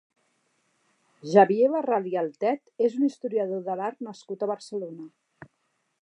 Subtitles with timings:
[1.33, 5.11] Xavier Barral i Altet és un historiador de l'art nascut a Barcelona.